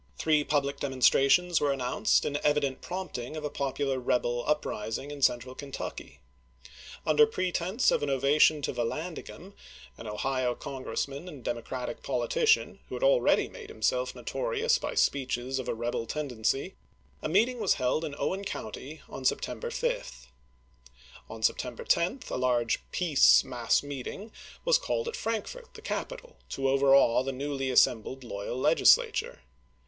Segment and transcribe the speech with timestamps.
[0.17, 5.53] Three public demonstrations were announced in evident prompting of a popular rebel uprising in central
[5.53, 6.21] Kentucky.
[7.05, 9.53] Under pretense of an ovation to Vallandigham,
[9.99, 15.59] an Ohio Congi^essman and Demo cratic politician, who had abeady made himself notorious by speeches
[15.59, 16.73] of a rebel tendency,
[17.21, 20.29] a meet ing was held in Owen County on September 5.
[21.29, 21.43] On 1861.
[21.43, 24.31] September 10 a large" peace" mass meeting
[24.65, 29.41] was called at Frankfort, the capital, to overawe the newly assembled loyal Legislature.